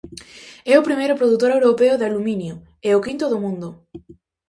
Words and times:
É 0.73 0.75
o 0.77 0.85
primeiro 0.87 1.17
produtor 1.19 1.51
europeo 1.57 1.95
de 1.97 2.05
aluminio 2.09 2.55
e 2.87 2.89
o 2.97 3.03
quinto 3.05 3.25
do 3.31 3.41
mundo. 3.43 3.67